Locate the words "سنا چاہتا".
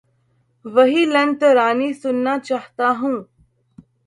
2.01-2.87